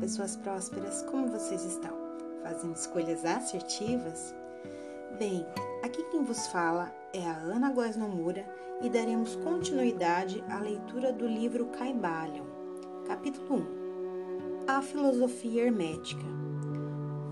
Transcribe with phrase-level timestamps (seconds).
[0.00, 1.92] Pessoas prósperas, como vocês estão?
[2.42, 4.34] Fazendo escolhas assertivas?
[5.18, 5.46] Bem,
[5.82, 8.44] aqui quem vos fala é a Ana Góes Nomura
[8.82, 12.44] e daremos continuidade à leitura do livro Caibalion,
[13.06, 16.24] capítulo 1 A Filosofia Hermética.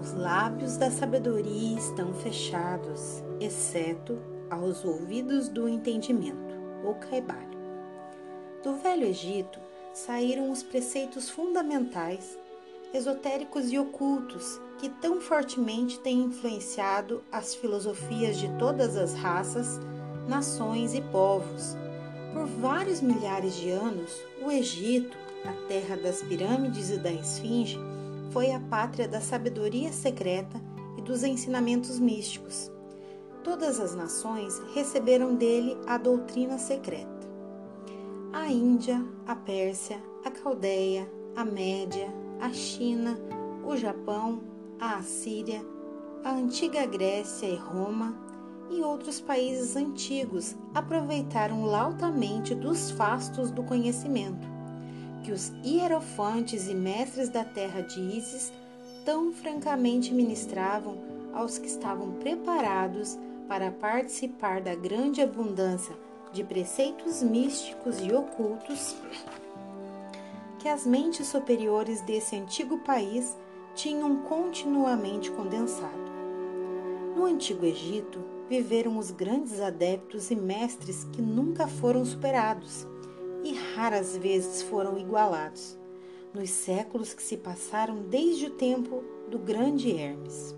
[0.00, 4.18] Os lábios da sabedoria estão fechados, exceto
[4.50, 6.54] aos ouvidos do entendimento,
[6.84, 7.56] ou Caibalion.
[8.62, 9.60] Do Velho Egito,
[9.96, 12.36] saíram os preceitos fundamentais,
[12.96, 19.78] esotéricos e ocultos que tão fortemente têm influenciado as filosofias de todas as raças,
[20.28, 21.76] nações e povos.
[22.32, 27.78] Por vários milhares de anos, o Egito, a terra das pirâmides e da esfinge,
[28.32, 30.60] foi a pátria da sabedoria secreta
[30.98, 32.70] e dos ensinamentos místicos.
[33.44, 37.16] Todas as nações receberam dele a doutrina secreta
[38.36, 42.06] a Índia, a Pérsia, a Caldeia, a Média,
[42.40, 43.18] a China,
[43.64, 44.40] o Japão,
[44.78, 45.64] a Assíria,
[46.24, 48.16] a antiga Grécia e Roma
[48.70, 54.46] e outros países antigos aproveitaram lautamente dos fastos do conhecimento,
[55.22, 58.52] que os hierofantes e mestres da terra de Ísis
[59.04, 60.98] tão francamente ministravam
[61.32, 63.16] aos que estavam preparados
[63.48, 65.96] para participar da grande abundância
[66.32, 68.96] de preceitos místicos e ocultos
[70.58, 73.36] que as mentes superiores desse antigo país
[73.74, 76.06] tinham continuamente condensado.
[77.14, 82.86] No Antigo Egito, viveram os grandes adeptos e mestres que nunca foram superados
[83.42, 85.78] e raras vezes foram igualados,
[86.34, 90.54] nos séculos que se passaram desde o tempo do grande Hermes.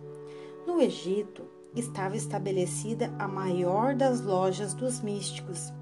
[0.67, 5.73] No Egito, estava estabelecida a maior das lojas dos místicos.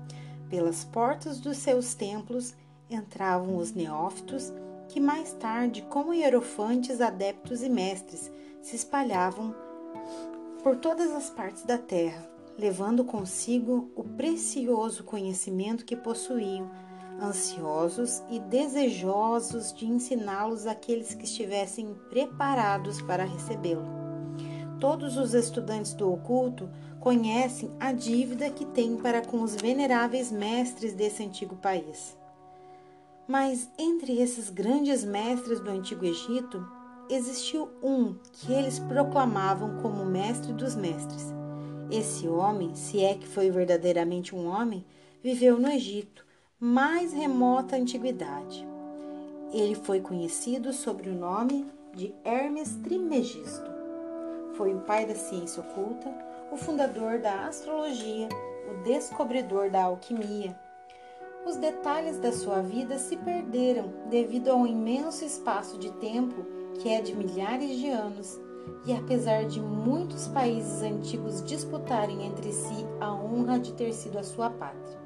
[0.48, 2.54] Pelas portas dos seus templos
[2.90, 4.52] entravam os neófitos,
[4.88, 8.30] que mais tarde, como hierofantes, adeptos e mestres,
[8.62, 9.54] se espalhavam
[10.62, 12.28] por todas as partes da terra,
[12.58, 16.70] levando consigo o precioso conhecimento que possuíam,
[17.20, 23.86] ansiosos e desejosos de ensiná-los àqueles que estivessem preparados para recebê-lo.
[24.78, 26.68] Todos os estudantes do oculto
[27.00, 32.16] conhecem a dívida que têm para com os veneráveis mestres desse antigo país.
[33.26, 36.64] Mas entre esses grandes mestres do antigo Egito,
[37.10, 41.34] existiu um que eles proclamavam como mestre dos mestres.
[41.90, 44.84] Esse homem, se é que foi verdadeiramente um homem,
[45.22, 46.24] viveu no Egito,
[46.58, 48.66] mais remota antiguidade.
[49.52, 53.70] Ele foi conhecido sob o nome de Hermes Trimegisto.
[54.54, 56.12] Foi o pai da ciência oculta,
[56.50, 58.28] o fundador da astrologia,
[58.70, 60.58] o descobridor da alquimia.
[61.46, 66.44] Os detalhes da sua vida se perderam devido ao imenso espaço de tempo
[66.80, 68.40] que é de milhares de anos,
[68.84, 74.24] e apesar de muitos países antigos disputarem entre si a honra de ter sido a
[74.24, 74.98] sua pátria.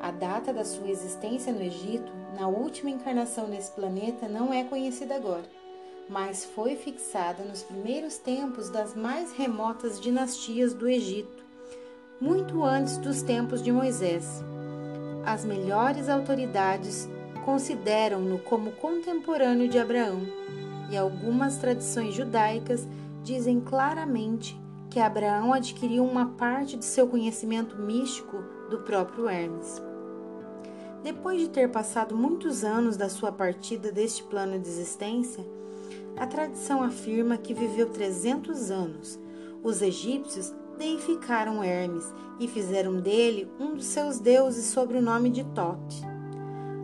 [0.00, 5.14] A data da sua existência no Egito, na última encarnação nesse planeta, não é conhecida
[5.14, 5.62] agora
[6.08, 11.44] mas foi fixada nos primeiros tempos das mais remotas dinastias do Egito,
[12.20, 14.42] muito antes dos tempos de Moisés.
[15.24, 17.08] As melhores autoridades
[17.44, 20.20] consideram-no como contemporâneo de Abraão,
[20.90, 22.86] e algumas tradições judaicas
[23.22, 24.60] dizem claramente
[24.90, 29.80] que Abraão adquiriu uma parte de seu conhecimento místico do próprio Hermes.
[31.02, 35.44] Depois de ter passado muitos anos da sua partida deste plano de existência,
[36.16, 39.18] a tradição afirma que viveu 300 anos.
[39.62, 45.44] Os egípcios deificaram Hermes e fizeram dele um dos seus deuses sob o nome de
[45.44, 46.02] Tote.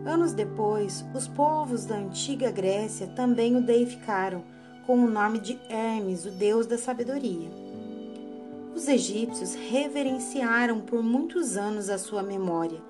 [0.05, 4.43] Anos depois, os povos da antiga Grécia também o deificaram
[4.85, 7.49] com o nome de Hermes, o deus da sabedoria.
[8.73, 12.81] Os egípcios reverenciaram por muitos anos a sua memória,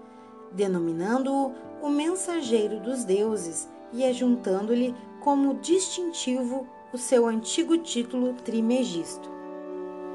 [0.51, 1.51] denominando-o
[1.81, 9.29] o mensageiro dos deuses e ajuntando-lhe como distintivo o seu antigo título Trimegisto,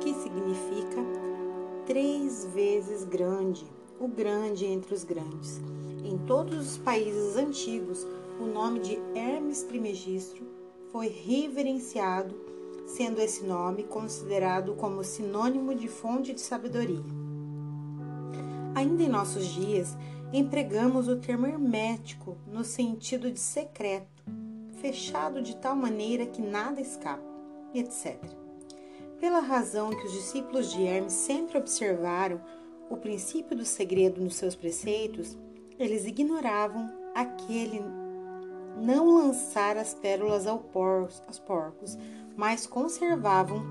[0.04, 1.00] que significa
[1.86, 3.66] três vezes grande,
[3.98, 5.62] o grande entre os grandes.
[6.04, 8.06] Em todos os países antigos,
[8.38, 10.42] o nome de Hermes Trimegisto
[10.92, 12.34] foi reverenciado,
[12.86, 17.02] sendo esse nome considerado como sinônimo de fonte de sabedoria.
[18.74, 19.96] Ainda em nossos dias,
[20.34, 24.22] empregamos o termo hermético no sentido de secreto
[24.82, 27.24] fechado de tal maneira que nada escapa,
[27.72, 28.44] etc.
[29.24, 32.42] Pela razão que os discípulos de Hermes sempre observaram
[32.90, 35.34] o princípio do segredo nos seus preceitos,
[35.78, 37.80] eles ignoravam aquele
[38.76, 40.60] não lançar as pérolas aos
[41.38, 41.96] porcos,
[42.36, 43.64] mas conservavam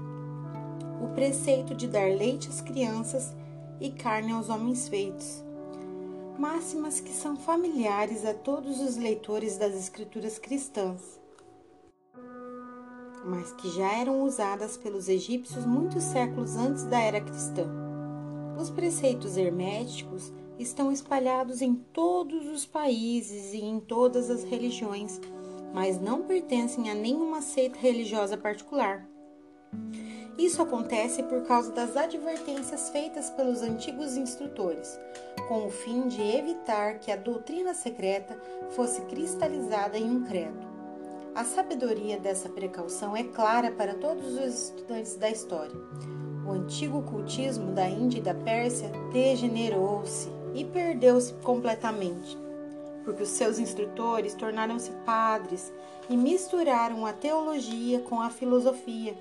[1.00, 3.32] o preceito de dar leite às crianças
[3.80, 5.44] e carne aos homens feitos.
[6.36, 11.22] Máximas que são familiares a todos os leitores das escrituras cristãs,
[13.26, 17.68] mas que já eram usadas pelos egípcios muitos séculos antes da era cristã.
[18.60, 25.20] Os preceitos herméticos estão espalhados em todos os países e em todas as religiões,
[25.74, 29.08] mas não pertencem a nenhuma seita religiosa particular.
[30.38, 35.00] Isso acontece por causa das advertências feitas pelos antigos instrutores,
[35.48, 38.36] com o fim de evitar que a doutrina secreta
[38.72, 40.73] fosse cristalizada em um credo.
[41.36, 45.76] A sabedoria dessa precaução é clara para todos os estudantes da história.
[46.46, 52.38] O antigo cultismo da Índia e da Pérsia degenerou-se e perdeu-se completamente,
[53.04, 55.74] porque os seus instrutores tornaram-se padres
[56.08, 59.16] e misturaram a teologia com a filosofia,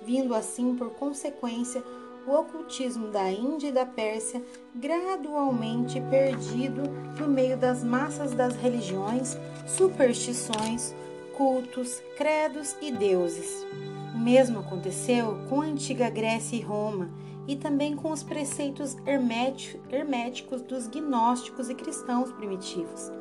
[0.00, 1.82] vindo assim por consequência
[2.28, 4.40] o ocultismo da Índia e da Pérsia
[4.72, 6.82] gradualmente perdido
[7.18, 9.36] no meio das massas das religiões,
[9.66, 10.94] superstições,
[11.36, 13.66] cultos, credos e deuses.
[14.14, 17.10] O mesmo aconteceu com a antiga Grécia e Roma
[17.46, 23.12] e também com os preceitos herméticos dos gnósticos e cristãos primitivos,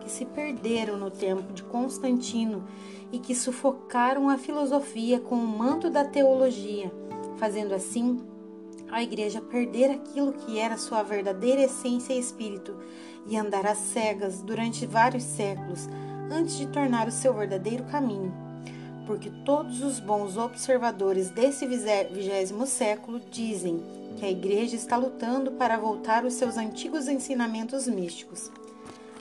[0.00, 2.64] que se perderam no tempo de Constantino
[3.10, 6.90] e que sufocaram a filosofia com o manto da teologia,
[7.36, 8.20] fazendo assim
[8.88, 12.76] a igreja perder aquilo que era sua verdadeira essência e espírito
[13.26, 15.88] e andar às cegas durante vários séculos
[16.30, 18.46] antes de tornar o seu verdadeiro caminho
[19.06, 23.82] porque todos os bons observadores desse vigésimo século dizem
[24.16, 28.50] que a Igreja está lutando para voltar aos seus antigos ensinamentos místicos.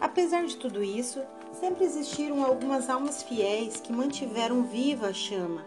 [0.01, 1.21] Apesar de tudo isso,
[1.53, 5.63] sempre existiram algumas almas fiéis que mantiveram viva a chama,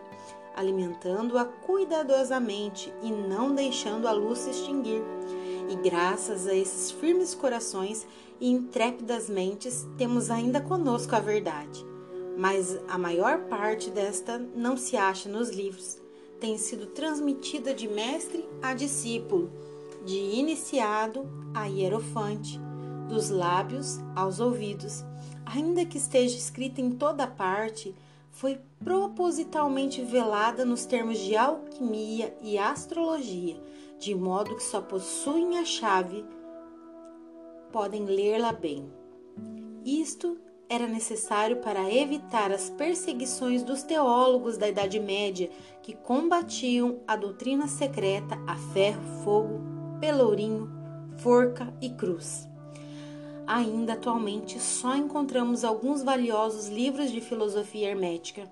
[0.56, 5.02] alimentando-a cuidadosamente e não deixando a luz se extinguir.
[5.70, 8.06] E graças a esses firmes corações
[8.40, 11.86] e intrépidas mentes, temos ainda conosco a verdade
[12.38, 15.98] mas a maior parte desta não se acha nos livros.
[16.38, 19.50] Tem sido transmitida de mestre a discípulo,
[20.06, 22.60] de iniciado a hierofante,
[23.08, 25.04] dos lábios aos ouvidos.
[25.44, 27.92] Ainda que esteja escrita em toda parte,
[28.30, 33.60] foi propositalmente velada nos termos de alquimia e astrologia,
[33.98, 36.24] de modo que só possuem a chave
[37.72, 38.90] podem lê-la bem.
[39.84, 40.38] Isto
[40.68, 45.50] era necessário para evitar as perseguições dos teólogos da Idade Média
[45.82, 49.60] que combatiam a doutrina secreta a ferro, fogo,
[49.98, 50.70] pelourinho,
[51.18, 52.46] forca e cruz.
[53.46, 58.46] Ainda atualmente só encontramos alguns valiosos livros de filosofia hermética,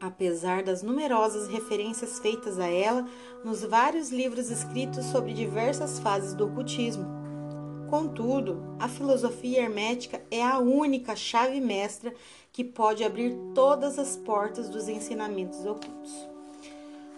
[0.00, 3.04] apesar das numerosas referências feitas a ela
[3.44, 7.21] nos vários livros escritos sobre diversas fases do ocultismo.
[7.92, 12.14] Contudo, a filosofia hermética é a única chave mestra
[12.50, 16.10] que pode abrir todas as portas dos ensinamentos ocultos.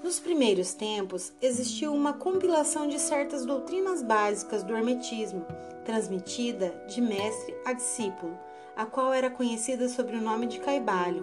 [0.02, 5.46] Nos primeiros tempos, existiu uma compilação de certas doutrinas básicas do hermetismo,
[5.84, 8.36] transmitida de mestre a discípulo,
[8.74, 11.22] a qual era conhecida sob o nome de Caibalho,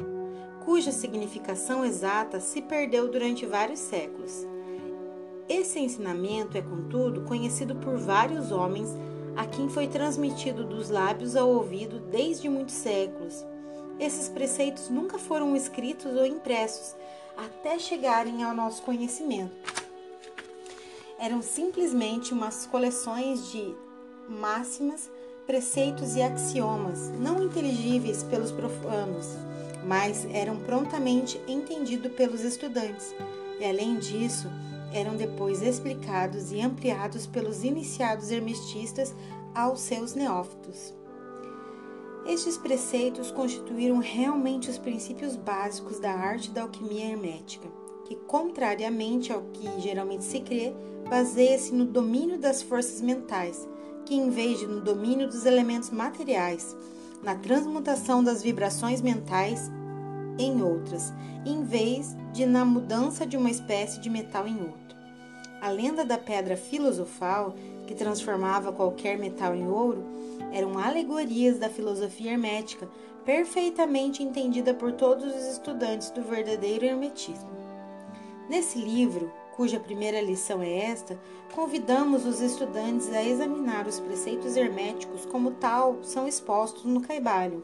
[0.64, 4.48] cuja significação exata se perdeu durante vários séculos.
[5.50, 8.96] Esse ensinamento é, contudo, conhecido por vários homens
[9.36, 13.46] a quem foi transmitido dos lábios ao ouvido desde muitos séculos.
[14.00, 16.96] Esses preceitos nunca foram escritos ou impressos
[17.38, 19.56] até chegarem ao nosso conhecimento.
[21.20, 23.76] Eram simplesmente umas coleções de
[24.28, 25.10] máximas,
[25.46, 29.28] preceitos e axiomas, não inteligíveis pelos profanos,
[29.86, 33.14] mas eram prontamente entendidos pelos estudantes.
[33.60, 34.48] E além disso,
[34.94, 39.16] eram depois explicados e ampliados pelos iniciados hermetistas
[39.54, 40.94] aos seus neófitos.
[42.26, 47.68] Estes preceitos constituíram realmente os princípios básicos da arte da alquimia hermética,
[48.06, 50.74] que, contrariamente ao que geralmente se crê,
[51.10, 53.68] baseia-se no domínio das forças mentais,
[54.06, 56.76] que, em vez de no domínio dos elementos materiais,
[57.24, 59.72] na transmutação das vibrações mentais
[60.38, 61.14] em outras,
[61.46, 64.98] em vez de na mudança de uma espécie de metal em outra.
[65.62, 70.04] A lenda da pedra filosofal, que transformava qualquer metal em ouro,
[70.52, 72.88] eram alegorias da filosofia hermética,
[73.26, 77.50] perfeitamente entendida por todos os estudantes do verdadeiro hermetismo.
[78.50, 81.20] Nesse livro, cuja primeira lição é esta,
[81.54, 87.64] convidamos os estudantes a examinar os preceitos herméticos como tal são expostos no caibalho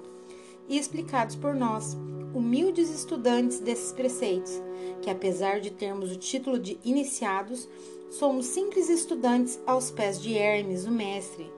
[0.69, 1.97] e explicados por nós,
[2.33, 4.61] humildes estudantes desses preceitos,
[5.01, 7.67] que apesar de termos o título de iniciados,
[8.09, 11.51] somos simples estudantes aos pés de Hermes, o mestre.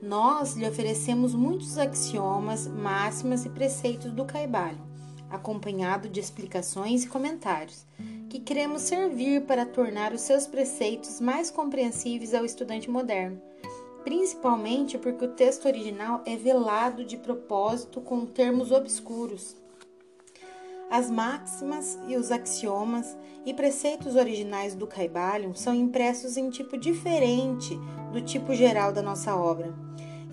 [0.00, 4.80] Nós lhe oferecemos muitos axiomas, máximas e preceitos do Caibalho,
[5.30, 7.86] acompanhado de explicações e comentários,
[8.28, 13.40] que queremos servir para tornar os seus preceitos mais compreensíveis ao estudante moderno
[14.06, 19.56] principalmente porque o texto original é velado de propósito com termos obscuros.
[20.90, 27.76] As máximas e os axiomas e preceitos originais do Caibalion são impressos em tipo diferente
[28.12, 29.74] do tipo geral da nossa obra.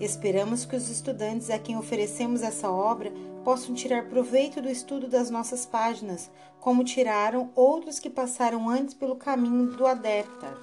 [0.00, 3.12] Esperamos que os estudantes a quem oferecemos essa obra
[3.44, 6.30] possam tirar proveito do estudo das nossas páginas,
[6.60, 10.56] como tiraram outros que passaram antes pelo caminho do adepta.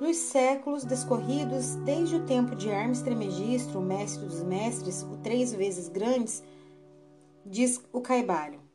[0.00, 5.54] Nos séculos descorridos, desde o tempo de Hermes Trismegisto, o mestre dos mestres, o três
[5.54, 6.42] vezes grandes,
[7.44, 8.65] diz o Caibalho,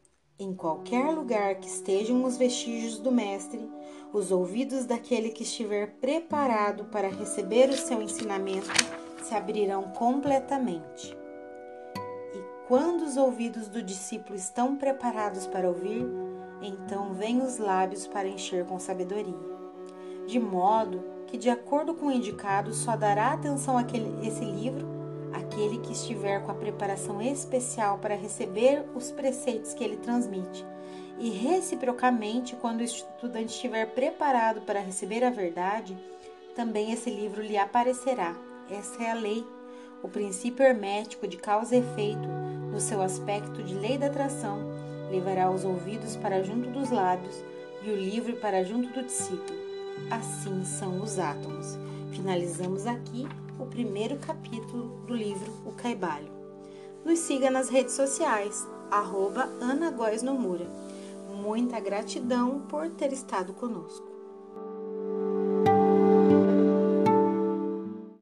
[0.43, 3.69] em qualquer lugar que estejam os vestígios do mestre,
[4.11, 8.69] os ouvidos daquele que estiver preparado para receber o seu ensinamento
[9.23, 11.15] se abrirão completamente.
[12.33, 16.05] E quando os ouvidos do discípulo estão preparados para ouvir,
[16.61, 19.51] então vêm os lábios para encher com sabedoria
[20.31, 23.83] de modo que, de acordo com o indicado, só dará atenção a
[24.23, 25.00] esse livro
[25.61, 30.65] aquele que estiver com a preparação especial para receber os preceitos que ele transmite.
[31.19, 35.95] E reciprocamente, quando o estudante estiver preparado para receber a verdade,
[36.55, 38.35] também esse livro lhe aparecerá.
[38.71, 39.45] Essa é a lei,
[40.01, 42.27] o princípio hermético de causa e efeito,
[42.71, 44.59] no seu aspecto de lei da atração,
[45.11, 47.35] levará os ouvidos para junto dos lábios
[47.83, 49.71] e o livro para junto do discípulo
[50.09, 51.77] assim são os átomos.
[52.11, 53.27] Finalizamos aqui
[53.61, 56.31] o primeiro capítulo do livro O Caibalho.
[57.05, 60.65] Nos siga nas redes sociais, arroba Ana Góes Nomura.
[61.29, 64.10] Muita gratidão por ter estado conosco.